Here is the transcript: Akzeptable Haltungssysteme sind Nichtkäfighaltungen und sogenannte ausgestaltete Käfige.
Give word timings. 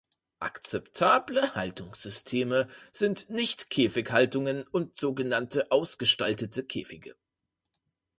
Akzeptable 0.39 1.53
Haltungssysteme 1.53 2.67
sind 2.91 3.29
Nichtkäfighaltungen 3.29 4.63
und 4.63 4.95
sogenannte 4.97 5.71
ausgestaltete 5.71 6.63
Käfige. 6.63 7.15